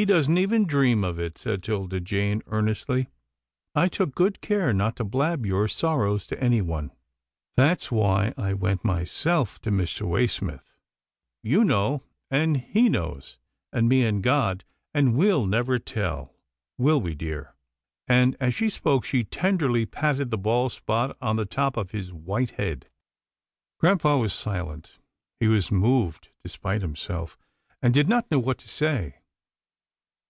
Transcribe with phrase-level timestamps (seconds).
[0.00, 3.10] He doesn't even dream of it," said 'Tilda Jane, earnestly."
[3.74, 6.92] I took good care not to blab your sorrows to anyone.
[7.56, 10.08] That's why I went myself to Mr.
[10.08, 10.78] Waysmith.
[11.42, 13.36] You know, and he knows,
[13.74, 14.64] and me and God,
[14.94, 16.32] and we'll never tell,
[16.78, 17.54] will we, dear?"
[18.08, 22.10] and, as she spoke, she tenderly patted the bald spot on the top of his
[22.10, 22.86] white head.
[23.78, 24.92] Grampa was silent.
[25.40, 27.36] He was moved despite him self,
[27.82, 29.16] and did not know what to say.